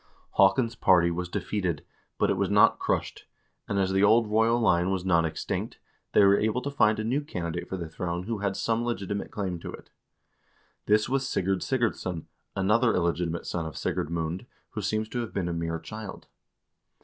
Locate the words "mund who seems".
14.09-15.07